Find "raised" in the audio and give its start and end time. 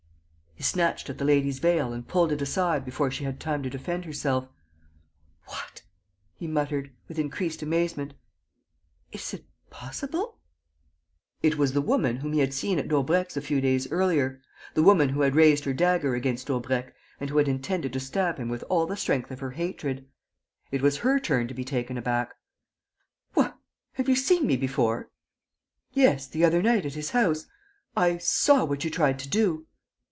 15.33-15.65